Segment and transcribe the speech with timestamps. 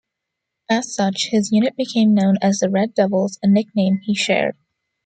[0.67, 4.55] As such, his unit became known as the "Red Devils", a nickname he shared.